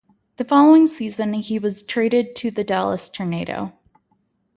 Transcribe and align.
The 0.37 0.43
following 0.45 0.87
season 0.87 1.33
he 1.35 1.59
was 1.59 1.83
traded 1.83 2.35
to 2.37 2.49
the 2.49 2.63
Dallas 2.63 3.07
Tornado. 3.07 3.73